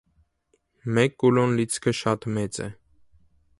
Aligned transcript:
Մեկ 0.97 1.13
կուլոն 1.25 1.53
լիցքը 1.59 1.95
շատ 2.01 2.27
մեծ 2.39 2.61
է։ 2.69 2.73